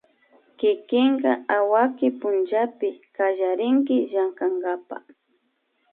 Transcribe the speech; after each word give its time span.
kikinka 0.59 1.31
awaki 1.57 2.07
pullapi 2.19 2.89
kallarinki 3.15 3.95
llankakapak 4.11 5.03